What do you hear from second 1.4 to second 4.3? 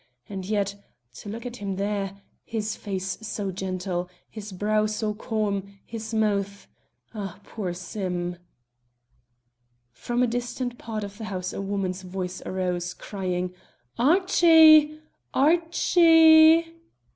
at him there his face so gentle,